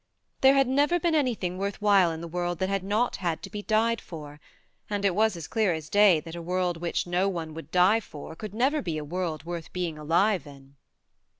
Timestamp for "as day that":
5.73-6.33